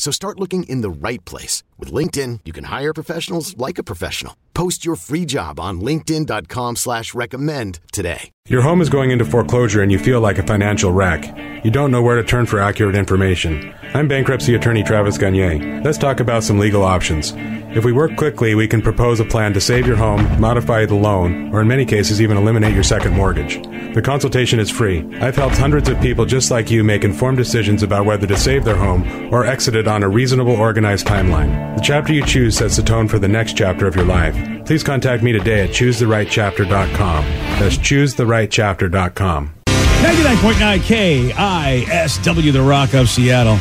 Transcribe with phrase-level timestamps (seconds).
[0.00, 1.62] So start looking in the right place.
[1.80, 4.36] With LinkedIn, you can hire professionals like a professional.
[4.52, 8.30] Post your free job on linkedin.com slash recommend today.
[8.48, 11.24] Your home is going into foreclosure and you feel like a financial wreck.
[11.64, 13.74] You don't know where to turn for accurate information.
[13.94, 15.80] I'm bankruptcy attorney Travis Gagne.
[15.82, 17.32] Let's talk about some legal options.
[17.72, 20.96] If we work quickly, we can propose a plan to save your home, modify the
[20.96, 23.62] loan, or in many cases, even eliminate your second mortgage.
[23.94, 25.06] The consultation is free.
[25.20, 28.64] I've helped hundreds of people just like you make informed decisions about whether to save
[28.64, 31.69] their home or exit it on a reasonable, organized timeline.
[31.76, 34.34] The chapter you choose sets the tone for the next chapter of your life.
[34.66, 37.24] Please contact me today at choosetherightchapter.com.
[37.24, 39.54] That's choosetherightchapter.com.
[39.66, 43.58] 99.9 KISW, The Rock of Seattle.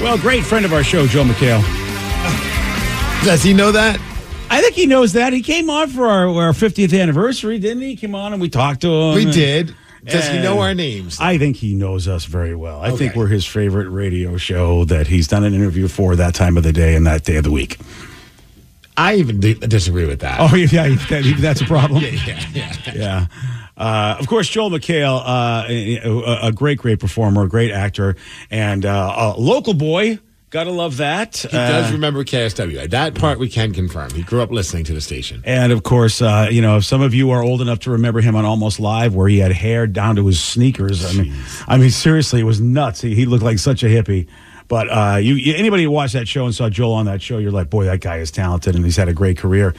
[0.00, 1.62] Well, great friend of our show, Joel McHale.
[3.24, 4.00] Does he know that?
[4.48, 5.32] I think he knows that.
[5.32, 7.94] He came on for our, our 50th anniversary, didn't he?
[7.96, 9.14] Came on and we talked to him.
[9.14, 9.74] We and- did.
[10.04, 11.18] Does he know our names?
[11.20, 12.80] I think he knows us very well.
[12.80, 16.56] I think we're his favorite radio show that he's done an interview for that time
[16.56, 17.78] of the day and that day of the week.
[18.96, 20.40] I even di- disagree with that.
[20.40, 22.02] Oh, yeah, that, that's a problem.
[22.26, 22.76] yeah, yeah.
[22.94, 23.26] Yeah.
[23.76, 28.16] Uh, of course, Joel McHale, uh, a, a great, great performer, a great actor,
[28.50, 30.18] and uh, a local boy.
[30.50, 31.36] Gotta love that.
[31.36, 32.90] He does Uh, remember KISW.
[32.90, 34.10] That part we can confirm.
[34.10, 35.42] He grew up listening to the station.
[35.44, 38.20] and of course, uh, you know, if some of you are old enough to remember
[38.20, 41.04] him on Almost Live, where he had hair down to his sneakers.
[41.06, 41.32] I mean,
[41.68, 43.00] I mean, seriously, it was nuts.
[43.00, 44.26] He, he looked like such a hippie.
[44.66, 47.38] But uh, you, you, anybody who watched that show and saw Joel on that show,
[47.38, 49.74] you're like, boy, that guy is talented and he's had a great career.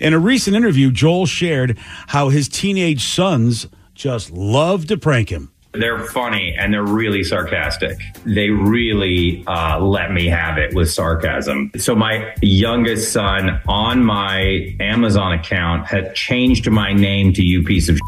[0.00, 5.50] In a recent interview, Joel shared how his teenage sons just love to prank him.
[5.74, 7.98] They're funny and they're really sarcastic.
[8.24, 11.72] They really uh, let me have it with sarcasm.
[11.76, 17.88] So my youngest son on my Amazon account had changed my name to "you piece
[17.88, 17.98] of."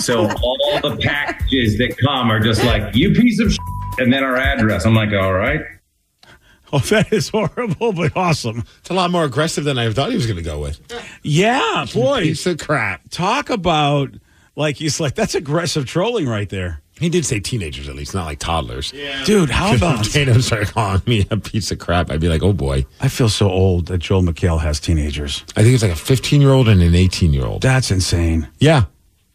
[0.00, 3.56] so all the packages that come are just like "you piece of,"
[3.98, 4.84] and then our address.
[4.84, 5.60] I'm like, all right.
[6.72, 8.64] Oh, that is horrible, but awesome.
[8.80, 10.80] It's a lot more aggressive than I thought he was going to go with.
[11.22, 12.22] Yeah, boy.
[12.22, 13.02] Piece of crap.
[13.10, 14.10] Talk about,
[14.56, 16.80] like, he's like, that's aggressive trolling right there.
[16.98, 18.92] He did say teenagers at least, not like toddlers.
[18.92, 19.24] Yeah.
[19.24, 20.04] Dude, how about.
[20.12, 22.86] Dana started calling me a piece of crap, I'd be like, oh boy.
[23.00, 25.44] I feel so old that Joel McHale has teenagers.
[25.56, 27.62] I think it's like a 15 year old and an 18 year old.
[27.62, 28.48] That's insane.
[28.60, 28.84] Yeah.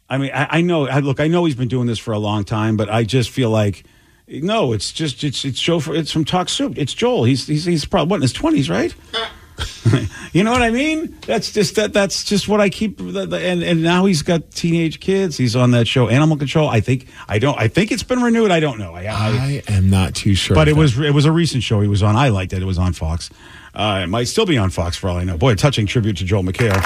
[0.08, 0.88] I mean, I, I know.
[0.88, 3.30] I, look, I know he's been doing this for a long time, but I just
[3.30, 3.84] feel like
[4.26, 4.72] no.
[4.72, 5.78] It's just it's it's Joe.
[5.78, 6.76] For, it's from Talk Soup.
[6.76, 7.24] It's Joel.
[7.24, 8.92] He's he's he's probably what in his twenties, right?
[10.32, 11.16] you know what I mean?
[11.26, 11.92] That's just that.
[11.92, 12.98] That's just what I keep.
[12.98, 15.36] The, the, and and now he's got teenage kids.
[15.36, 16.68] He's on that show, Animal Control.
[16.68, 17.58] I think I don't.
[17.58, 18.50] I think it's been renewed.
[18.50, 18.94] I don't know.
[18.94, 20.54] I, I, I am not too sure.
[20.54, 22.16] but it was it was a recent show he was on.
[22.16, 22.62] I liked it.
[22.62, 23.30] It was on Fox.
[23.74, 25.38] Uh, it might still be on Fox for all I know.
[25.38, 26.76] Boy, a touching tribute to Joel McHale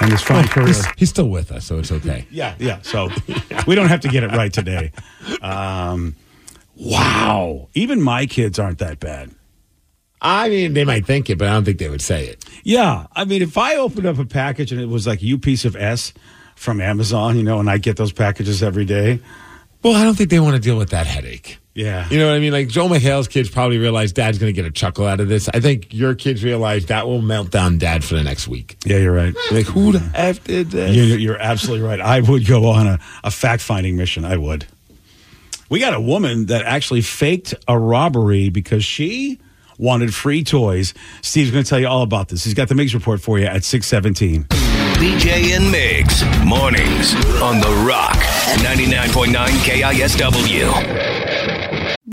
[0.00, 0.68] and his fine career.
[0.68, 2.26] He's, he's still with us, so it's okay.
[2.30, 2.80] Yeah, yeah.
[2.82, 3.08] So
[3.66, 4.92] we don't have to get it right today.
[5.42, 6.14] Um,
[6.76, 7.68] wow.
[7.74, 9.30] Even my kids aren't that bad.
[10.20, 12.44] I mean, they might think it, but I don't think they would say it.
[12.64, 13.06] Yeah.
[13.14, 15.76] I mean, if I opened up a package and it was like you piece of
[15.76, 16.12] S
[16.54, 19.20] from Amazon, you know, and I get those packages every day.
[19.82, 21.58] Well, I don't think they want to deal with that headache.
[21.74, 22.08] Yeah.
[22.08, 22.52] You know what I mean?
[22.52, 25.50] Like Joel McHale's kids probably realize dad's going to get a chuckle out of this.
[25.50, 28.78] I think your kids realize that will melt down dad for the next week.
[28.86, 29.34] Yeah, you're right.
[29.52, 30.96] Like, who the F did this?
[30.96, 32.00] You're, you're absolutely right.
[32.00, 34.24] I would go on a, a fact finding mission.
[34.24, 34.66] I would.
[35.68, 39.38] We got a woman that actually faked a robbery because she
[39.78, 40.94] wanted free toys.
[41.22, 42.44] Steve's going to tell you all about this.
[42.44, 44.44] He's got the Migs report for you at 617.
[44.96, 48.16] BJ and Migs, mornings on The Rock,
[48.62, 51.25] 99.9 KISW.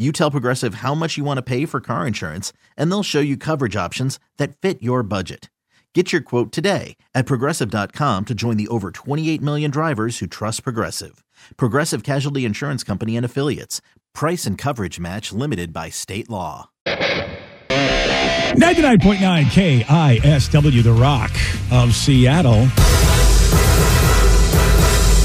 [0.00, 3.20] You tell Progressive how much you want to pay for car insurance, and they'll show
[3.20, 5.50] you coverage options that fit your budget.
[5.94, 10.64] Get your quote today at progressive.com to join the over 28 million drivers who trust
[10.64, 11.22] Progressive.
[11.58, 13.82] Progressive Casualty Insurance Company and Affiliates.
[14.14, 16.70] Price and coverage match limited by state law.
[16.86, 21.32] 99.9 KISW, The Rock
[21.70, 22.68] of Seattle.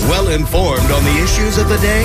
[0.10, 2.04] Well informed on the issues of the day?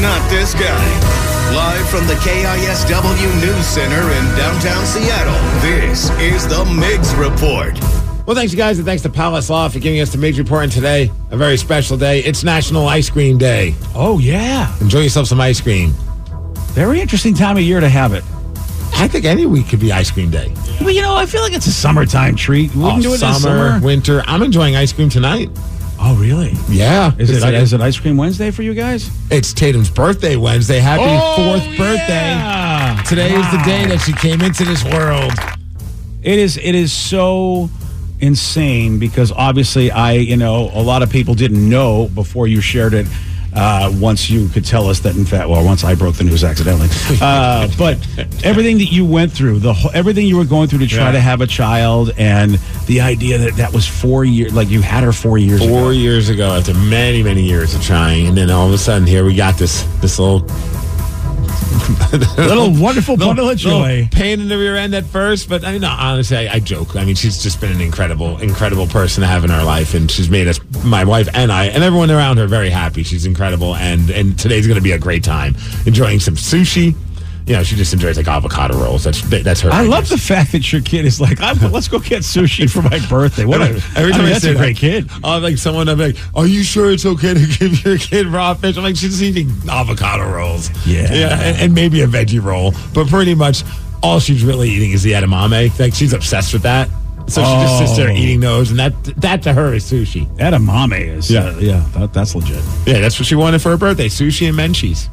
[0.00, 1.25] Not this guy.
[1.54, 7.78] Live from the KISW News Center in downtown Seattle, this is the Migs Report.
[8.26, 10.64] Well, thanks, you guys, and thanks to Palace Law for giving us the Migs Report.
[10.64, 12.20] And today, a very special day.
[12.20, 13.74] It's National Ice Cream Day.
[13.94, 14.74] Oh, yeah.
[14.80, 15.90] Enjoy yourself some ice cream.
[16.72, 18.24] Very interesting time of year to have it.
[18.98, 20.52] I think any week could be ice cream day.
[20.82, 22.74] But, you know, I feel like it's a summertime treat.
[22.74, 23.80] We wouldn't Oh, do it summer, this summer.
[23.84, 24.22] winter.
[24.26, 25.48] I'm enjoying ice cream tonight.
[26.08, 26.52] Oh, really?
[26.68, 27.12] Yeah.
[27.18, 29.10] Is it, like- is it Ice Cream Wednesday for you guys?
[29.28, 30.78] It's Tatum's birthday Wednesday.
[30.78, 32.32] Happy oh, fourth birthday.
[32.32, 33.02] Oh, yeah.
[33.08, 35.32] Today is the day that she came into this world.
[36.22, 36.58] It is.
[36.58, 37.68] It is so
[38.20, 42.94] insane because obviously I, you know, a lot of people didn't know before you shared
[42.94, 43.08] it.
[43.54, 46.44] Uh, once you could tell us that, in fact, well, once I broke the news
[46.44, 46.88] accidentally,
[47.22, 47.96] uh, but
[48.44, 51.12] everything that you went through, the whole, everything you were going through to try Yeah.
[51.12, 52.52] to have a child, and
[52.86, 55.90] the idea that that was four years, like you had her four years Four ago.
[55.90, 59.24] years ago, after many, many years of trying, and then all of a sudden, here
[59.24, 60.40] we got this this little
[62.36, 64.08] little wonderful bundle of little joy.
[64.12, 66.96] pain in the rear end at first, but I mean, no, honestly, I, I joke.
[66.96, 70.10] I mean, she's just been an incredible, incredible person to have in our life, and
[70.10, 73.02] she's made us, my wife and I, and everyone around her, very happy.
[73.02, 75.56] She's incredible, and and today's going to be a great time.
[75.86, 76.94] Enjoying some sushi.
[77.46, 79.04] You know, she just enjoys like avocado rolls.
[79.04, 79.70] That's that's her.
[79.70, 82.82] I love the fact that your kid is like, I'm, let's go get sushi for
[82.82, 83.44] my birthday.
[83.44, 83.66] What a,
[83.96, 85.08] Every I time mean, I that's say a great kid.
[85.22, 85.88] I'm like someone.
[85.88, 88.76] I'm like, are you sure it's okay to give your kid raw fish?
[88.76, 90.70] I'm like, she's eating avocado rolls.
[90.84, 91.12] Yeah.
[91.14, 93.62] yeah, and, and maybe a veggie roll, but pretty much
[94.02, 95.78] all she's really eating is the edamame.
[95.78, 96.88] Like she's obsessed with that.
[97.28, 98.12] So she just sits there Oh.
[98.12, 100.26] eating those, and that that to her is sushi.
[100.38, 101.46] Edamame is, Yeah.
[101.46, 102.62] uh, yeah, that, that's legit.
[102.86, 105.08] Yeah, that's what she wanted for her birthday: sushi and menchie's.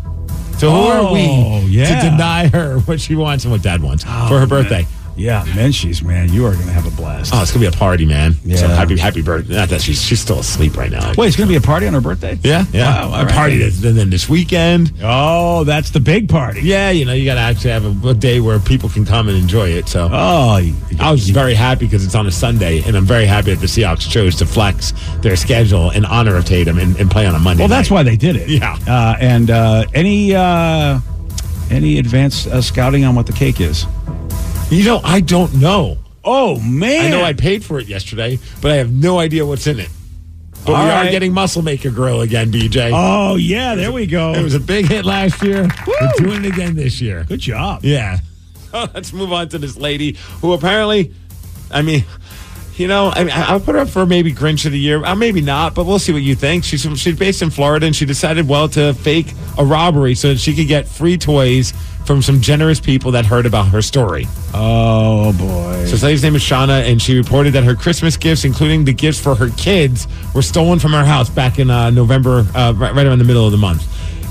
[0.63, 2.03] So who are we Oh, yeah.
[2.03, 4.87] to deny her what she wants and what Dad wants oh, for her birthday?
[5.15, 7.31] Yeah, Menchie's, man, you are going to have a blast.
[7.35, 8.33] Oh, it's gonna be a party, man.
[8.43, 8.55] Yeah.
[8.57, 9.53] So happy, happy birthday.
[9.55, 11.13] Not that she's she's still asleep right now.
[11.17, 12.37] Wait, it's going to be a party on her birthday?
[12.43, 13.05] Yeah, yeah.
[13.05, 13.33] Wow, a right.
[13.33, 14.91] party and then this weekend.
[15.03, 16.61] Oh, that's the big party.
[16.61, 19.27] Yeah, you know, you got to actually have a, a day where people can come
[19.29, 19.87] and enjoy it.
[19.87, 23.25] So Oh, you- I was very happy because it's on a Sunday, and I'm very
[23.25, 27.09] happy that the Seahawks chose to flex their schedule in honor of Tatum and, and
[27.11, 27.61] play on a Monday.
[27.61, 27.95] well, that's night.
[27.95, 28.49] why they did it.
[28.49, 28.77] Yeah.
[28.87, 30.99] Uh, and uh, any uh,
[31.69, 33.85] any advanced uh, scouting on what the cake is?
[34.73, 35.97] You know, I don't know.
[36.23, 39.67] Oh man, I know I paid for it yesterday, but I have no idea what's
[39.67, 39.89] in it.
[40.65, 41.07] But All we right.
[41.07, 42.91] are getting Muscle Maker Grill again, BJ.
[42.93, 44.33] Oh yeah, there we go.
[44.33, 45.67] It was a big hit last year.
[45.85, 47.23] We're doing it again this year.
[47.25, 47.83] Good job.
[47.83, 48.19] Yeah.
[48.73, 51.13] Let's move on to this lady who apparently,
[51.69, 52.05] I mean,
[52.75, 55.03] you know, I I'll put her up for maybe Grinch of the Year.
[55.03, 56.63] Uh, maybe not, but we'll see what you think.
[56.63, 60.29] She's from, she's based in Florida, and she decided, well, to fake a robbery so
[60.29, 61.73] that she could get free toys
[62.05, 64.27] from some generous people that heard about her story.
[64.53, 65.85] Oh boy.
[65.85, 68.93] So this lady's name is Shauna, and she reported that her Christmas gifts, including the
[68.93, 72.93] gifts for her kids, were stolen from her house back in uh, November, uh, right,
[72.93, 73.87] right around the middle of the month.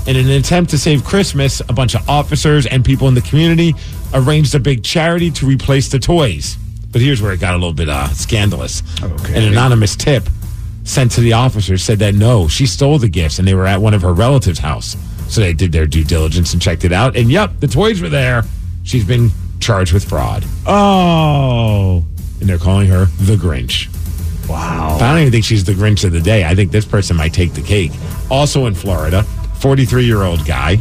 [0.07, 3.73] In an attempt to save Christmas, a bunch of officers and people in the community
[4.13, 6.57] arranged a big charity to replace the toys.
[6.93, 8.81] But here's where it got a little bit uh, scandalous.
[9.03, 9.35] Okay.
[9.35, 10.23] An anonymous tip
[10.85, 13.81] sent to the officer said that no, she stole the gifts and they were at
[13.81, 14.95] one of her relatives' house.
[15.27, 17.15] So they did their due diligence and checked it out.
[17.17, 18.43] And yep, the toys were there.
[18.83, 20.45] She's been charged with fraud.
[20.67, 22.03] Oh,
[22.39, 23.87] And they're calling her the Grinch.
[24.47, 24.97] wow.
[25.01, 26.45] I don't even think she's the Grinch of the day.
[26.45, 27.91] I think this person might take the cake.
[28.29, 29.23] Also in Florida,
[29.59, 30.77] 43 year old guy.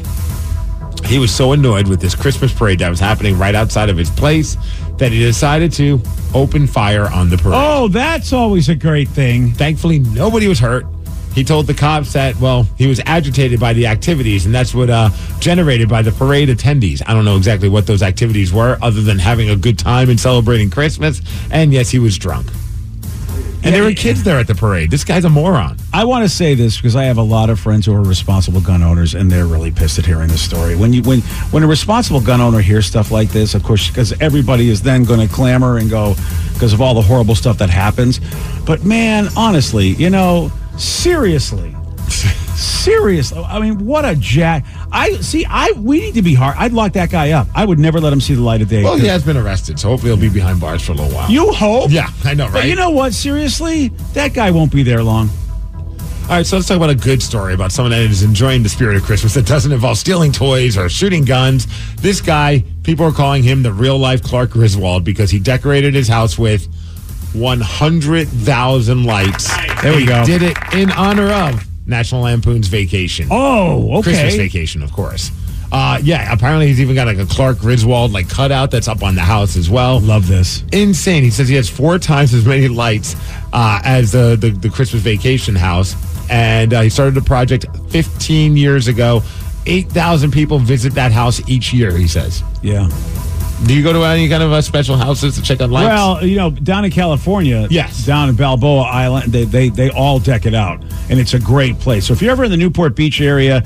[1.07, 4.11] He was so annoyed with this Christmas parade that was happening right outside of his
[4.11, 4.57] place
[5.03, 6.01] that he decided to
[6.33, 7.57] open fire on the parade.
[7.57, 9.51] Oh, that's always a great thing.
[9.51, 10.87] Thankfully, nobody was hurt.
[11.35, 14.91] He told the cops that, well, he was agitated by the activities, and that's what
[14.91, 17.03] uh, generated by the parade attendees.
[17.05, 20.21] I don't know exactly what those activities were, other than having a good time and
[20.21, 21.21] celebrating Christmas.
[21.51, 22.47] And yes, he was drunk.
[23.65, 24.91] And there were kids there at the parade.
[24.91, 25.77] This guy's a moron.
[25.93, 28.61] I want to say this because I have a lot of friends who are responsible
[28.61, 30.75] gun owners, and they're really pissed at hearing this story.
[30.75, 34.13] When you when when a responsible gun owner hears stuff like this, of course, because
[34.21, 36.15] everybody is then going to clamor and go
[36.55, 38.21] because of all the horrible stuff that happens.
[38.67, 41.75] But man, honestly, you know, seriously,
[42.63, 44.65] seriously, I mean, what a jack!
[44.91, 45.45] I see.
[45.45, 46.57] I we need to be hard.
[46.59, 47.49] I'd lock that guy up.
[47.55, 48.83] I would never let him see the light of day.
[48.85, 51.31] Well, he has been arrested, so hopefully he'll be behind bars for a little while.
[51.31, 51.91] You hope?
[51.91, 52.69] Yeah, I know, But right?
[52.69, 53.13] you know what?
[53.15, 55.29] Seriously, that guy won't be there long.
[56.23, 58.69] All right, so let's talk about a good story about someone that is enjoying the
[58.69, 61.67] spirit of Christmas that doesn't involve stealing toys or shooting guns.
[61.97, 66.07] This guy, people are calling him the real life Clark Griswold because he decorated his
[66.09, 66.69] house with
[67.35, 69.49] 100,000 lights.
[69.83, 70.25] There we go.
[70.25, 73.29] Did it in honor of National Lampoon's Vacation.
[73.31, 74.11] Oh, okay.
[74.11, 75.31] Christmas Vacation, of course.
[75.71, 79.15] Uh, yeah, apparently he's even got like a Clark Griswold like cutout that's up on
[79.15, 80.01] the house as well.
[80.01, 80.65] Love this.
[80.71, 81.23] insane.
[81.23, 83.17] He says he has four times as many lights
[83.55, 85.95] uh, as the, the the Christmas vacation house,
[86.31, 89.23] and uh, he started the project 15 years ago.
[89.65, 91.97] Eight thousand people visit that house each year.
[91.97, 92.43] He says.
[92.63, 92.89] Yeah.
[93.65, 95.87] Do you go to any kind of uh, special houses to check out lights?
[95.89, 98.05] Well, you know, down in California, Yes.
[98.05, 101.79] down in Balboa Island, they, they they all deck it out, and it's a great
[101.79, 102.07] place.
[102.07, 103.63] So if you're ever in the Newport Beach area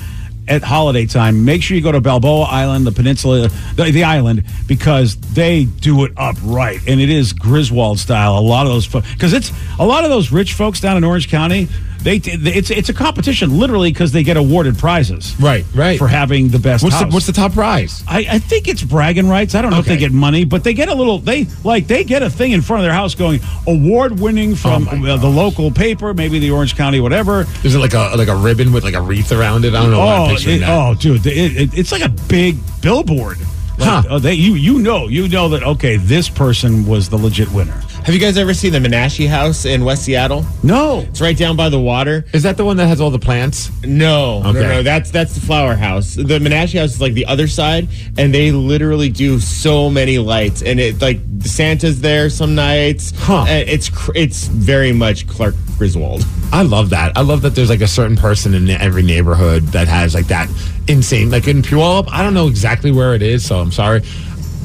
[0.49, 4.45] at holiday time, make sure you go to Balboa Island, the peninsula, the, the island,
[4.67, 8.39] because they do it up right, and it is Griswold style.
[8.39, 11.29] A lot of those, because it's a lot of those rich folks down in Orange
[11.29, 11.69] County.
[12.07, 15.99] They, it's it's a competition literally because they get awarded prizes right, right.
[15.99, 18.05] for having the best what's the what's the top prize?
[18.07, 19.57] I, I think it's bragging rights.
[19.57, 21.19] I don't know if they get money, but they get a little.
[21.19, 24.87] They like they get a thing in front of their house going award winning from
[24.89, 27.45] Oh uh, the local paper, maybe the Orange County, whatever.
[27.65, 29.75] Is it like a like a ribbon with like a wreath around it?
[29.75, 30.01] I don't know.
[30.01, 30.36] Oh, picturing it- that.
[30.65, 33.39] Oh, dude, it, it, it's like a big billboard.
[33.79, 34.03] Like, Huh.
[34.11, 37.79] oh, they you you know you know that okay, this person was the legit winner.
[38.05, 40.47] Have you guys ever seen the Menashe House in West Seattle?
[40.63, 42.25] No, It's right down by the water.
[42.33, 43.71] Is that the one that has all the plants?
[43.85, 44.61] No, Okay.
[44.61, 44.83] no, no.
[44.83, 46.15] That's that's the flower house.
[46.15, 50.63] The Menashe House is like the other side, and they literally do so many lights,
[50.63, 53.13] and it like Santa's there some nights.
[53.17, 53.45] Huh.
[53.49, 56.25] And It's it's very much Clark Griswold.
[56.53, 57.13] I love that.
[57.17, 60.49] I love that there's like a certain person in every neighborhood that has like that
[60.89, 61.31] insane.
[61.31, 64.03] Like in Puyallup, I don't know exactly where it is, so I'm sorry.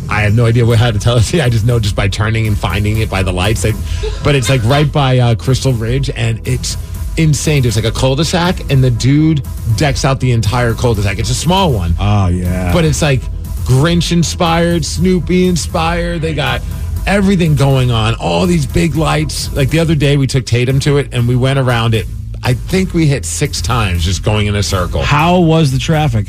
[0.10, 1.34] I have no idea what, how to tell it.
[1.36, 3.63] I just know just by turning and finding it by the lights.
[3.63, 3.75] Like,
[4.24, 6.75] but it's like right by uh, Crystal Ridge, and it's
[7.18, 7.62] insane.
[7.62, 9.42] There's like a cul-de-sac, and the dude
[9.78, 11.18] decks out the entire cul-de-sac.
[11.20, 13.22] It's a small one, oh yeah, but it's like
[13.63, 16.22] Grinch inspired, Snoopy inspired.
[16.22, 16.62] They got
[17.08, 18.16] everything going on.
[18.16, 19.54] All these big lights.
[19.56, 22.06] Like the other day, we took Tatum to it and we went around it.
[22.44, 25.02] I think we hit six times just going in a circle.
[25.02, 26.28] how was the traffic?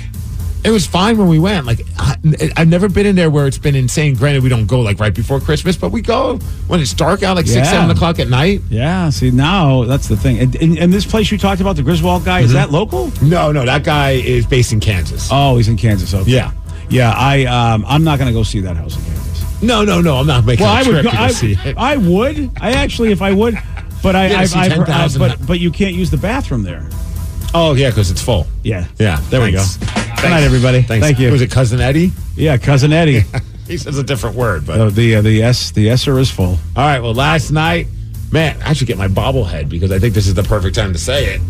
[0.65, 1.67] It was fine when we went.
[1.67, 2.15] Like I,
[2.57, 4.15] I've never been in there where it's been insane.
[4.15, 6.37] Granted, we don't go like right before Christmas, but we go
[6.69, 8.61] when it's dark out, like six, seven o'clock at night.
[8.71, 10.39] Yeah, see now that's the thing.
[10.39, 12.47] And, and, and this place you talked about, the Griswold guy, Mm-hmm.
[12.47, 13.11] is that local?
[13.23, 15.29] No, no, that guy is based in Kansas.
[15.33, 16.15] Oh, he's in Kansas.
[16.15, 16.31] Okay.
[16.31, 16.53] Yeah.
[16.89, 19.63] Yeah, I um, I'm not going to go see that house in Kansas.
[19.63, 20.17] No, no, no.
[20.19, 21.05] I'm not making Well, a I trip would.
[21.05, 21.77] Go, I, see it.
[21.77, 22.51] I would.
[22.61, 23.55] I actually, if I would,
[24.03, 26.89] but I, I've, I've uh, 10,000 but but you can't use the bathroom there.
[27.55, 28.47] oh yeah, because it's full.
[28.63, 28.87] Yeah.
[28.99, 29.21] Yeah.
[29.31, 29.77] There we thanks.
[29.77, 29.87] go.
[30.23, 30.83] Good night, everybody.
[30.83, 31.05] Thanks.
[31.07, 31.31] Thank you.
[31.33, 32.13] Was it cousin Eddie?
[32.37, 33.23] Yeah, cousin Eddie.
[33.69, 36.47] He says a different word, but the uh, the S the Esser is full.
[36.49, 36.99] all right.
[37.01, 37.87] Well, last night,
[38.31, 40.99] man, I should get my bobblehead because I think this is the perfect time to
[40.99, 41.41] say it.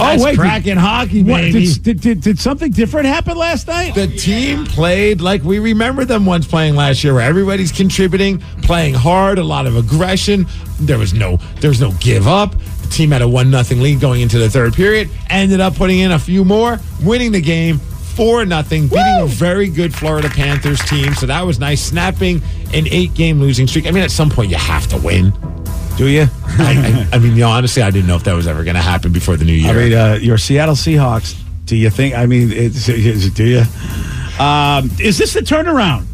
[0.00, 1.66] Oh, wait, cracking hockey, What, baby.
[1.66, 3.94] did, did, did, did something different happen last night?
[3.94, 8.94] The team played like we remember them once playing last year, where everybody's contributing, playing
[8.94, 10.46] hard, a lot of aggression.
[10.80, 12.52] There was no, there was no give up.
[12.82, 15.08] The team had a one nothing lead going into the third period.
[15.30, 19.68] Ended up putting in a few more, winning the game four nothing, beating a very
[19.68, 21.14] good Florida Panthers team.
[21.14, 23.86] So that was nice, snapping an eight game losing streak.
[23.86, 25.32] I mean, at some point you have to win.
[25.96, 26.22] Do you?
[26.58, 28.76] I, I, I mean, you know, honestly, I didn't know if that was ever going
[28.76, 29.70] to happen before the new year.
[29.70, 31.40] I mean, uh, your Seattle Seahawks.
[31.66, 32.14] Do you think?
[32.14, 33.62] I mean, it's, is, do you?
[34.38, 36.06] Um, is this the turnaround?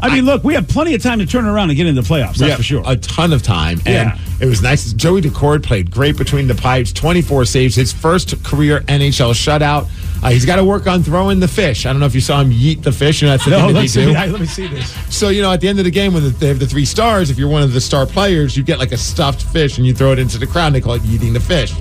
[0.00, 2.08] I mean, look, we have plenty of time to turn around and get into the
[2.08, 2.36] playoffs.
[2.36, 2.82] That's for sure.
[2.86, 3.78] A ton of time.
[3.86, 4.18] And Yeah.
[4.40, 4.92] It was nice.
[4.94, 9.88] Joey Daccord played great between the pipes, 24 saves, his first career NHL shutout.
[10.22, 11.86] Uh, he's got to work on throwing the fish.
[11.86, 13.22] I don't know if you saw him yeet the fish.
[13.22, 13.88] You know, that's the no, thing that they do.
[13.88, 15.14] see, let me see this.
[15.14, 17.30] So, you know, at the end of the game, when they have the three stars,
[17.30, 19.94] if you're one of the star players, you get like a stuffed fish and you
[19.94, 20.66] throw it into the crowd.
[20.66, 21.74] And they call it eating the fish.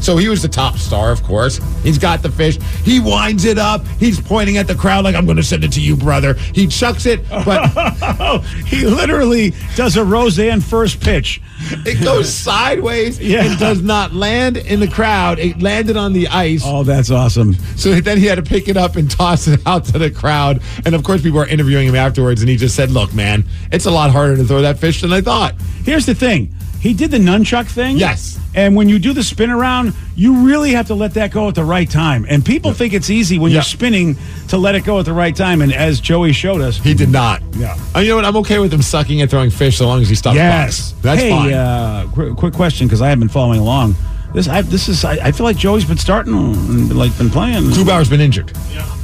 [0.00, 1.58] So he was the top star, of course.
[1.82, 2.58] He's got the fish.
[2.84, 3.84] He winds it up.
[3.98, 6.34] He's pointing at the crowd like, I'm going to send it to you, brother.
[6.34, 7.68] He chucks it, but
[8.66, 11.40] he literally does a Roseanne first pitch.
[11.84, 12.32] it goes
[12.66, 13.44] sideways Yeah.
[13.44, 15.38] and does not land in the crowd.
[15.38, 16.62] It landed on the ice.
[16.64, 17.54] Oh, that's awesome.
[17.76, 20.62] So then he had to pick it up and toss it out to the crowd.
[20.84, 23.86] And of course, people were interviewing him afterwards, and he just said, Look, man, it's
[23.86, 25.54] a lot harder to throw that fish than I thought.
[25.84, 26.54] Here's the thing.
[26.80, 27.96] He did the nunchuck thing.
[27.96, 28.38] Yes.
[28.54, 31.54] And when you do the spin around, you really have to let that go at
[31.54, 32.24] the right time.
[32.28, 33.56] And people think it's easy when Yeah.
[33.56, 34.16] you're spinning
[34.48, 35.60] to let it go at the right time.
[35.62, 37.42] And as Joey showed us, He did not.
[37.56, 37.76] Yeah.
[37.94, 38.24] Oh, you know what?
[38.24, 40.36] I'm okay with him sucking and throwing fish so long as he stops.
[40.36, 40.92] yes.
[40.92, 41.02] pucks.
[41.02, 41.52] That's hey, fine.
[41.52, 43.94] Uh, qu- quick question because I have been following along.
[44.34, 45.04] This, I, this is.
[45.04, 47.62] I, I feel like Joey's been starting and like been playing.
[47.64, 48.52] Grubauer's been injured.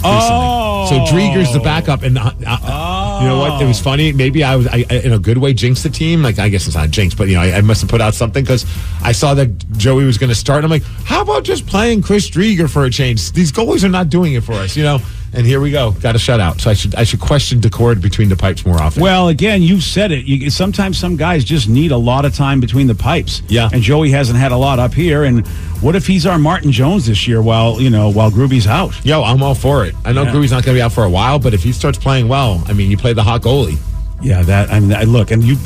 [0.05, 0.87] Oh.
[0.91, 3.63] So Driedger's the backup, and uh, uh, you know what?
[3.63, 4.13] It was funny.
[4.13, 6.23] Maybe I was, I, I- in a good way, jinxed the team.
[6.23, 8.15] Like I guess it's not jinx, but you know, I, I must have put out
[8.15, 8.67] something because
[9.03, 10.65] I saw that Joey was going to start.
[10.65, 13.33] And I'm like, how about just playing Chris Drieger for a change?
[13.33, 14.99] These goalies are not doing it for us, you know.
[15.35, 16.61] And here we go, got a shutout.
[16.61, 19.03] So I should, I should question Daccord between the pipes more often.
[19.03, 20.27] Well, again, you've said it.
[20.27, 23.41] You, sometimes some guys just need a lot of time between the pipes.
[23.49, 23.71] Yeah.
[23.73, 25.25] And Joey hasn't had a lot up here.
[25.25, 25.47] And
[25.81, 28.93] what if he's our Martin Jones this year while you know while Groovy's out?
[29.07, 29.95] Yo, I'm all for it.
[30.05, 30.33] I know Yeah.
[30.33, 32.63] Gruby's not going to be out for a while, but if he starts playing well,
[32.67, 33.79] I mean, you play the hot goalie.
[34.23, 35.57] Yeah, that I mean, I- look, and you,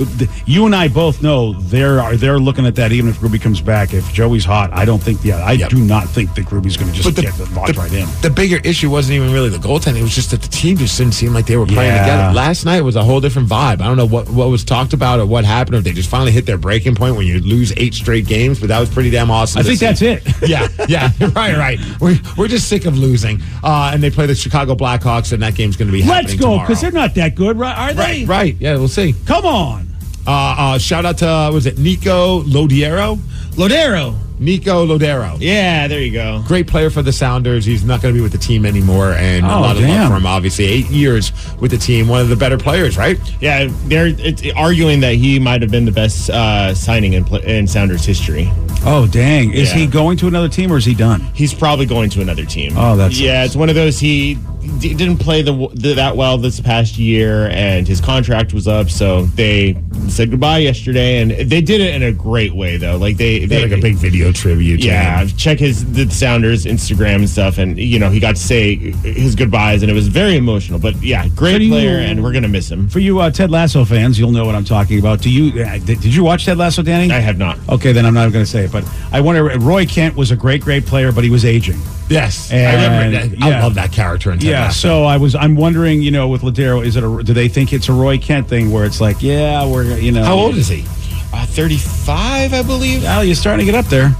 [0.46, 2.92] you and I both know they're are they're looking at that.
[2.92, 5.24] Even if Groovy comes back, if Joey's hot, I don't think.
[5.24, 5.70] Yeah, I Yep.
[5.70, 8.06] do not think that Groovy's going to just the, get locked the- right in.
[8.22, 9.98] the bigger issue wasn't even really the goaltending.
[10.00, 12.02] It was just that the team just didn't seem like they were playing Yeah.
[12.04, 12.34] together.
[12.34, 13.80] Last night was a whole different vibe.
[13.80, 16.08] I don't know what, what was talked about or what happened, or if they just
[16.08, 19.10] finally hit their breaking point when you lose eight straight games, but that was pretty
[19.10, 19.60] damn awesome.
[19.60, 19.86] I think see.
[19.86, 20.22] that's it.
[20.48, 21.78] yeah, yeah, right, right.
[22.00, 23.40] We're, we're just sick of losing.
[23.62, 26.58] Uh, and they play the Chicago Blackhawks, and that game's going to be Let's go
[26.60, 27.76] because they're not that good, right?
[27.76, 28.24] Are they?
[28.24, 28.45] Right, right.
[28.52, 29.14] Yeah, we'll see.
[29.26, 29.88] Come on.
[30.26, 33.16] Uh, uh, shout out to, uh, was it Nico Lodeiro?
[33.52, 34.16] Lodeiro.
[34.38, 35.38] Nico Lodeiro.
[35.40, 36.42] Yeah, there you go.
[36.46, 37.64] Great player for the Sounders.
[37.64, 40.08] He's not going to be with the team anymore, and a Oh, lot of love
[40.10, 40.26] for him.
[40.26, 43.18] Obviously, eight years with the team, one of the better players, right?
[43.40, 47.66] Yeah, they're it's arguing that he might have been the best uh, signing in, in
[47.66, 48.50] Sounders history.
[48.84, 49.52] Oh dang!
[49.54, 49.78] Is Yeah.
[49.78, 51.22] he going to another team or is he done?
[51.32, 52.74] He's probably going to another team.
[52.76, 53.40] Oh, that yeah.
[53.42, 53.46] sucks.
[53.54, 54.40] It's one of those he d-
[54.78, 59.22] didn't play the, the that well this past year, and his contract was up, so
[59.26, 59.76] they
[60.08, 62.96] said goodbye yesterday, and they did it in a great way though.
[62.96, 64.84] Like they, They they had like a big video tribute.
[64.84, 65.28] Yeah, him.
[65.36, 69.34] check his the Sounders Instagram and stuff, and you know he got to say his
[69.34, 70.78] goodbyes, and it was very emotional.
[70.78, 72.88] But yeah, great So do you- player, and we're gonna miss him.
[72.88, 75.20] For you uh, Ted Lasso fans, you'll know what I'm talking about.
[75.20, 75.62] Do you?
[75.62, 77.12] Uh, did, did you watch Ted Lasso, Danny?
[77.12, 77.58] I have not.
[77.68, 78.72] Okay, then I'm not going to say it.
[78.72, 79.44] But I wonder.
[79.58, 81.78] Roy Kent was a great, great player, but he was aging.
[82.08, 83.36] Yes, And- I remember.
[83.36, 83.42] That.
[83.44, 83.62] I yeah.
[83.64, 84.68] love that character in Ted Yeah.
[84.70, 85.34] So I was.
[85.34, 86.02] I'm wondering.
[86.02, 87.22] You know, with Ladero, is it a?
[87.22, 90.24] Do they think it's a Roy Kent thing where it's like, yeah, we're you know.
[90.24, 90.84] How old is he?
[91.32, 93.02] Uh, Thirty-five, I believe.
[93.02, 94.12] Well, you're starting to get up there.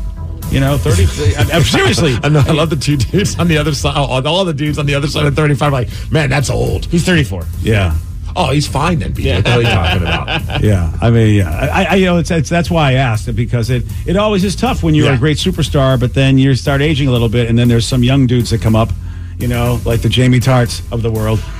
[0.51, 1.05] You know, thirty.
[1.37, 2.15] I'm, I'm- seriously.
[2.23, 2.43] I know.
[2.47, 3.95] I love the two dudes on the other side.
[3.97, 5.73] oh, All the dudes on the other side of 35.
[5.73, 6.87] Like, man, that's old.
[6.87, 7.45] He's thirty-four.
[7.61, 7.97] Yeah.
[8.39, 9.15] Oh, he's fine then.
[9.15, 9.37] BJ.
[9.37, 10.61] What are you talking about?
[10.63, 13.33] Yeah, I mean, yeah, I, I you know, it's, it's that's why I asked it
[13.33, 15.15] because it it always is tough when you're Yeah.
[15.17, 18.03] a great superstar, but then you start aging a little bit, and then there's some
[18.03, 18.91] young dudes that come up,
[19.39, 21.43] you know, like the Jamie Tartts of the world.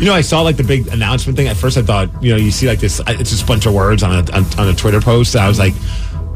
[0.00, 1.46] You know, I saw like the big announcement thing.
[1.46, 3.00] At first, I thought, you know, you see like this.
[3.06, 5.36] It's just a bunch of words on a on, on a Twitter post.
[5.36, 5.74] I was like,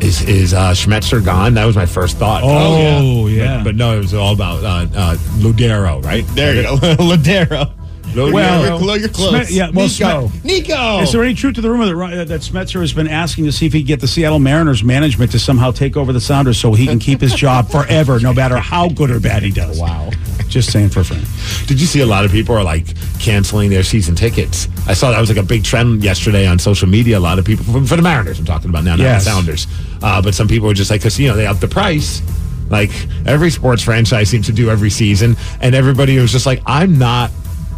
[0.00, 1.54] is is uh, Schmetzer gone?
[1.54, 2.42] That was my first thought.
[2.44, 3.64] Oh, But- yeah.
[3.64, 6.26] But, no, it was all about uh, uh, Ludero, right?
[6.28, 7.72] There you go, Ladero.
[8.12, 8.32] Ludero.
[8.32, 9.30] Well, you're, you're close.
[9.30, 10.28] Smet- yeah, well, Nico.
[10.28, 11.00] Smet- Nico.
[11.00, 13.52] Is there any truth to the rumor that Ry- that Schmetzer has been asking to
[13.52, 16.58] see if he can get the Seattle Mariners management to somehow take over the Sounders
[16.58, 19.80] so he can keep his job forever, no matter how good or bad he does?
[19.80, 20.10] Wow.
[20.48, 21.24] Just saying for a friend.
[21.66, 22.86] Did you see a lot of people are like
[23.18, 24.66] canceling their season tickets?
[24.86, 27.18] I saw that was like a big trend yesterday on social media.
[27.18, 28.38] A lot of people for, for the Mariners.
[28.38, 29.24] I'm talking about now, not Yes.
[29.24, 29.66] the Sounders.
[30.02, 32.22] Uh, but some people were just like, because you know they up the price,
[32.70, 32.90] like
[33.26, 37.30] every sports franchise seems to do every season, and everybody was just like, I'm not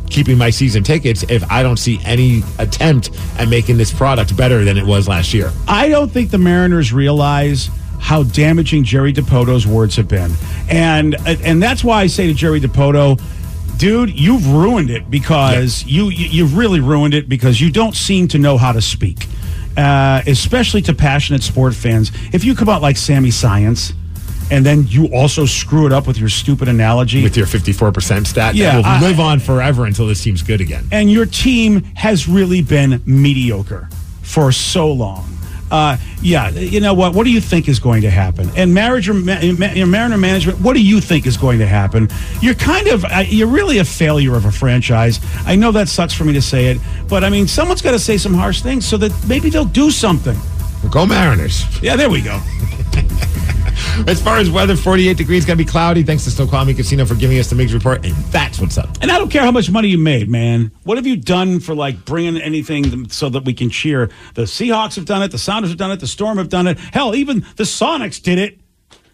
[0.09, 4.65] keeping my season tickets if I don't see any attempt at making this product better
[4.65, 5.53] than it was last year.
[5.69, 7.69] I don't think the Mariners realize
[8.01, 10.33] how damaging Jerry Dipoto's words have been,
[10.69, 13.21] and and that's why I say to Jerry DePoto,
[13.79, 18.27] dude, you've ruined it because you you you've really ruined it because you don't seem
[18.29, 19.27] to know how to speak,
[19.77, 22.11] uh, especially to passionate sport fans.
[22.33, 23.93] If you come out like Sammy Science.
[24.53, 27.23] and then you also screw it up with your stupid analogy.
[27.23, 30.61] With your 54% stat, Yeah, that will I- live on forever until this team's good
[30.61, 30.89] again.
[30.91, 33.89] and your team has really been mediocre
[34.23, 35.25] for so long.
[35.71, 37.15] Uh, yeah, you know what?
[37.15, 38.51] What do you think is going to happen?
[38.57, 42.09] And marriage, or ma- ma- Mariner management, what do you think is going to happen?
[42.41, 45.21] You're kind of, uh, you're really a failure of a franchise.
[45.47, 46.79] I know that sucks for me to say it,
[47.09, 49.91] but I mean, someone's got to say some harsh things so that maybe they'll do
[49.91, 50.37] something.
[50.91, 51.65] Go Mariners.
[51.83, 52.41] Yeah, there we go.
[54.07, 56.03] As far as weather, 48 degrees, going to be cloudy.
[56.03, 58.05] Thanks to Snoqualmie Casino for giving us the Migs report.
[58.05, 58.89] And that's what's up.
[59.01, 60.73] And I don't care how much money you made, man.
[60.85, 64.11] What have you done for like bringing anything so that we can cheer?
[64.35, 65.31] The Seahawks have done it.
[65.31, 66.01] The Sounders have done it.
[66.01, 66.79] The Storm have done it.
[66.79, 68.61] Hell, even the Sonics did it.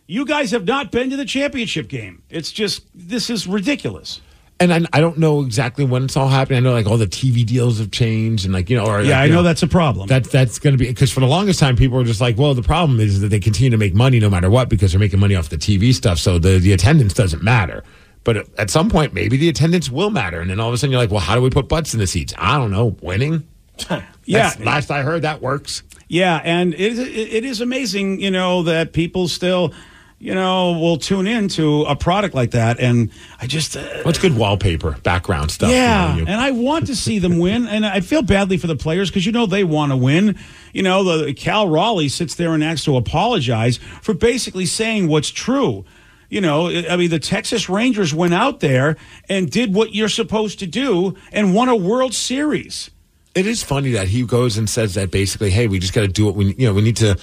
[0.08, 2.22] You guys have not been to the championship game.
[2.30, 4.20] It's just this is ridiculous.
[4.58, 6.56] And I, I don't know exactly when it's all happening.
[6.58, 9.20] I know like all the TV deals have changed and like, you know, or Yeah,
[9.20, 10.06] like, I know that's a problem.
[10.08, 12.54] That, that's going to be because for the longest time, people were just like, well,
[12.54, 15.20] the problem is that they continue to make money no matter what because they're making
[15.20, 16.18] money off the TV stuff.
[16.18, 17.84] So the, the attendance doesn't matter.
[18.24, 20.40] But at some point, maybe the attendance will matter.
[20.40, 22.00] And then all of a sudden, you're like, well, how do we put butts in
[22.00, 22.32] the seats?
[22.38, 22.96] I don't know.
[23.02, 23.46] Winning?
[24.28, 24.52] Yeah.
[24.58, 25.84] Last I heard, that works.
[26.08, 29.72] Yeah, and it it is amazing, you know, that people still,
[30.18, 32.80] you know, will tune in to a product like that.
[32.80, 35.68] And I just, uh, What's good wallpaper, background stuff?
[35.68, 38.56] you Yeah, know, you- and I want to see them win, and I feel badly
[38.56, 40.36] for the players because you know they want to win.
[40.72, 45.28] You know, the Cal Raleigh sits there and acts to apologize for basically saying what's
[45.30, 45.84] true.
[46.28, 48.96] You know, I mean, the Texas Rangers went out there
[49.28, 52.90] and did what you're supposed to do and won a World Series.
[53.36, 56.08] It is funny that he goes and says that basically, hey, we just got to
[56.08, 57.16] do what we, you know, we need to,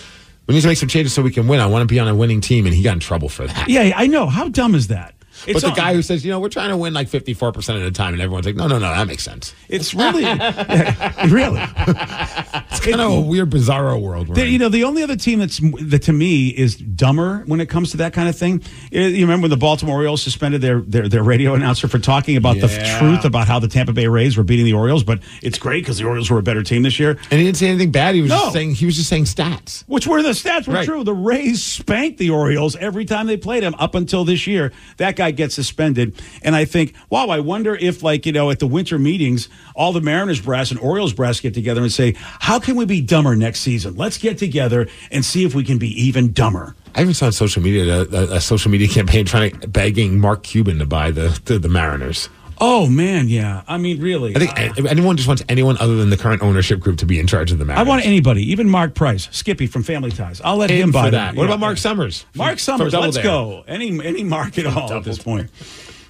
[0.47, 1.59] we need to make some changes so we can win.
[1.59, 3.69] I want to be on a winning team, and he got in trouble for that.
[3.69, 4.27] Yeah, I know.
[4.27, 5.15] How dumb is that?
[5.51, 7.91] But the guy who says, you know, we're trying to win like 54% of the
[7.91, 9.53] time, and everyone's like, no, no, no, that makes sense.
[9.69, 10.23] It's really,
[11.29, 11.61] really.
[11.61, 14.33] It's kind of a weird, bizarro world.
[14.33, 17.67] The- you know, the only other team that's that to me is dumber when it
[17.69, 18.61] comes to that kind of thing.
[18.95, 22.37] uh, You remember when the Baltimore Orioles suspended their their, their radio announcer for talking
[22.37, 22.99] about the Yeah.
[22.99, 25.97] truth about how the Tampa Bay Rays were beating the Orioles, but it's great because
[25.97, 27.11] the Orioles were a better team this year.
[27.31, 28.15] and he didn't say anything bad.
[28.15, 28.37] He was No.
[28.39, 29.83] just saying he was just saying stats.
[29.87, 30.85] Which were the stats were Right.
[30.85, 31.03] true.
[31.03, 34.71] The Rays spanked the Orioles every time they played them up until this year.
[34.97, 36.21] That guy gets suspended.
[36.41, 39.93] And I think, wow, I wonder if, like, you know, at the winter meetings, all
[39.93, 43.35] the Mariners brass and Orioles brass get together and say, how can we be dumber
[43.35, 43.95] next season?
[43.95, 46.75] Let's get together and see if we can be even dumber.
[46.95, 50.19] I even saw on social media a, a, a social media campaign trying to begging
[50.19, 52.29] Mark Cuban to buy the the, the Mariners.
[52.59, 53.63] Oh, man, yeah.
[53.67, 54.35] I mean, really.
[54.35, 57.19] I think a- anyone just wants anyone other than the current ownership group to be
[57.19, 57.79] in charge of the matter.
[57.79, 60.41] I want anybody, even Marc Price, Skippy from Family Ties.
[60.41, 61.35] I'll let him buy for them.
[61.35, 61.35] that.
[61.35, 62.25] What about Marc Summers?
[62.35, 63.63] Marc Summers, let's go.
[63.67, 65.49] Any any mark at all at this point.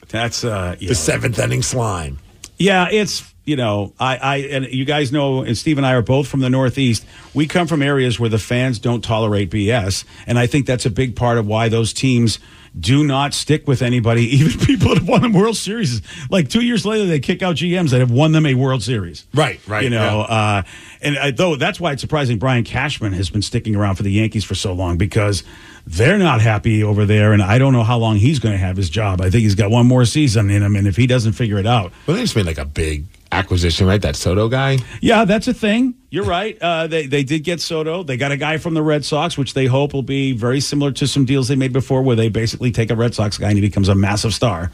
[0.10, 0.90] That's uh, yeah.
[0.90, 2.20] The seventh inning slime.
[2.58, 6.02] Yeah, it's you know, I, I and you guys know, and Steve and I are
[6.02, 7.06] both from the Northeast.
[7.34, 10.90] We come from areas where the fans don't tolerate BS, and I think that's a
[10.90, 12.40] big part of why those teams
[12.78, 16.02] do not stick with anybody, even people that have won them World Series.
[16.30, 19.26] Like two years later, they kick out GMs that have won them a World Series.
[19.34, 20.36] Right, right, You know, yeah.
[20.36, 20.64] uh,
[21.02, 24.12] and I, though that's why it's surprising Brian Cashman has been sticking around for the
[24.12, 25.44] Yankees for so long because
[25.86, 28.78] they're not happy over there, and I don't know how long he's going to have
[28.78, 29.20] his job.
[29.22, 31.68] I think he's got one more season in him, and if he doesn't figure it
[31.68, 34.02] out, Well, they just made like a big acquisition, right?
[34.02, 34.78] That Soto guy.
[35.02, 35.96] yeah, that's a thing.
[36.10, 36.58] You're right.
[36.62, 38.04] Uh, they they did get Soto.
[38.04, 40.92] They got a guy from the Red Sox, which they hope will be very similar
[40.94, 43.58] to some deals they made before, where they basically take a Red Sox guy and
[43.58, 44.72] he becomes a massive star.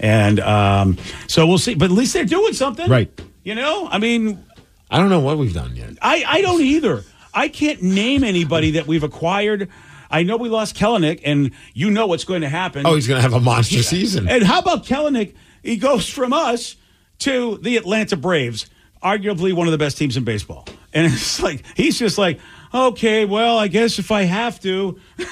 [0.00, 1.74] And um, so we'll see.
[1.74, 3.10] But at least they're doing something, Right.
[3.44, 4.44] You know, I mean,
[4.90, 5.90] I don't know what we've done yet.
[6.02, 7.04] I I don't either.
[7.32, 9.68] I can't name anybody that we've acquired.
[10.10, 12.86] I know we lost Kelenic, and you know what's going to happen.
[12.86, 14.28] Oh, he's going to have a monster season.
[14.28, 15.34] And how about Kelenic?
[15.62, 16.76] He goes from us
[17.20, 18.66] to the Atlanta Braves,
[19.02, 20.66] arguably one of the best teams in baseball.
[20.92, 22.40] And it's like, he's just like,
[22.72, 24.98] okay, well, I guess if I have to.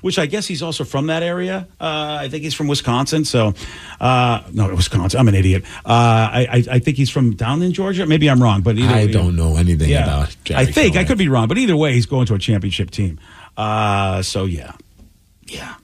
[0.00, 1.66] Which I guess he's also from that area.
[1.80, 3.24] Uh, I think he's from Wisconsin.
[3.24, 3.54] So,
[4.00, 5.18] uh, no, Wisconsin.
[5.18, 5.64] I'm an idiot.
[5.84, 8.06] Uh, I, I, I think he's from down in Georgia.
[8.06, 10.04] Maybe I'm wrong, but either I way- don't know anything yeah.
[10.04, 12.38] about Jerry I think I could be wrong, but either way, he's going to a
[12.38, 13.18] championship team.
[13.56, 14.72] Uh, so yeah,
[15.48, 15.74] yeah.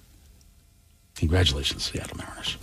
[1.16, 2.56] Congratulations, Seattle Mariners.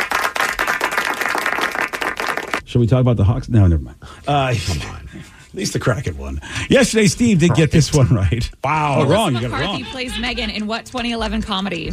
[2.71, 3.49] Should we talk about the Hawks?
[3.49, 3.97] No, never mind.
[4.25, 5.09] Uh, Come on.
[5.49, 6.39] At least the Kraken won.
[6.69, 8.49] Yesterday, Steve did get this one right.
[8.63, 8.99] Wow.
[9.01, 9.33] Oh, wrong.
[9.35, 9.91] You got it McCarthy wrong.
[9.91, 11.91] plays Megan in what 2011 comedy?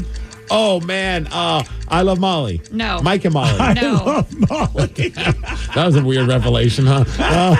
[0.52, 2.62] Oh man, uh, I love Molly.
[2.70, 3.00] No.
[3.02, 3.50] Mike and Molly.
[3.58, 4.24] I no.
[4.48, 5.08] Molly.
[5.08, 7.04] that was a weird revelation, huh?
[7.18, 7.56] Uh,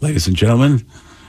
[0.00, 0.84] Ladies and gentlemen,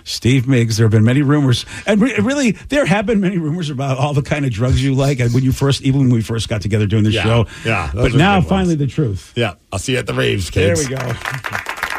[0.07, 0.77] Steve Migs.
[0.77, 4.13] There have been many rumors, and re- really, there have been many rumors about all
[4.13, 5.19] the kind of drugs you like.
[5.19, 7.91] And when you first, even when we first got together doing the Yeah, show, yeah,
[7.93, 8.49] But now, good ones.
[8.49, 9.33] finally, the truth.
[9.35, 10.87] yeah, I'll see you at the raves, kids.
[10.87, 11.13] There we go.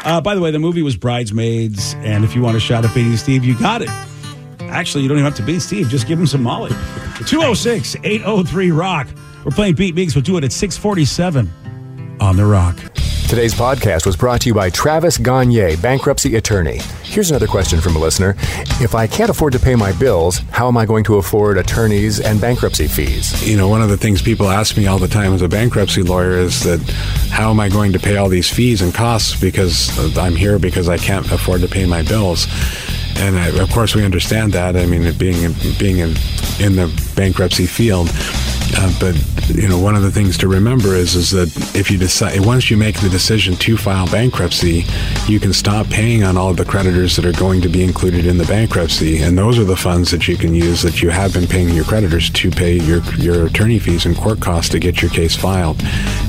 [0.01, 2.95] Uh, by the way, the movie was Bridesmaids, and if you want a shot at
[2.95, 3.89] beating Steve, you got it.
[4.61, 5.89] Actually, you don't even have to beat Steve.
[5.89, 6.69] Just give him some Molly.
[7.25, 9.07] 206 803 Rock.
[9.43, 10.15] We're playing Beat Meeks.
[10.15, 11.51] We'll do it at 647
[12.21, 12.77] on The Rock.
[13.29, 16.79] Today's podcast was brought to you by Travis Gagne, bankruptcy attorney.
[17.03, 18.33] Here's another question from a listener.
[18.81, 22.19] If I can't afford to pay my bills, how am I going to afford attorneys
[22.19, 23.47] and bankruptcy fees?
[23.47, 26.01] You know, one of the things people ask me all the time as a bankruptcy
[26.01, 26.79] lawyer is that
[27.29, 30.89] how am I going to pay all these fees and costs because I'm here because
[30.89, 32.47] I can't afford to pay my bills?
[33.17, 34.75] And I, of course, we understand that.
[34.75, 36.15] I mean, being being in,
[36.59, 38.09] in the bankruptcy field,
[38.77, 39.15] uh, but
[39.49, 42.69] you know, one of the things to remember is is that if you decide once
[42.69, 44.85] you make the decision to file bankruptcy,
[45.27, 48.25] you can stop paying on all of the creditors that are going to be included
[48.25, 51.33] in the bankruptcy, and those are the funds that you can use that you have
[51.33, 55.01] been paying your creditors to pay your your attorney fees and court costs to get
[55.01, 55.81] your case filed.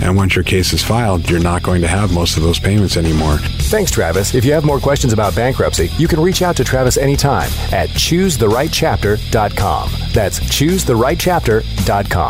[0.02, 2.96] And once your case is filed, you're not going to have most of those payments
[2.96, 3.36] anymore.
[3.70, 4.34] Thanks, Travis.
[4.34, 7.88] If you have more questions about bankruptcy, you can reach out to Travis anytime at
[7.90, 9.90] choosetherightchapter.com.
[10.12, 12.29] That's choosetherightchapter.com.